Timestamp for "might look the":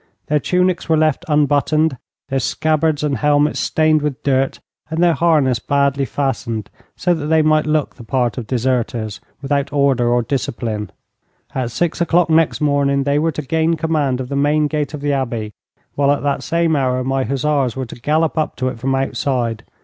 7.43-8.03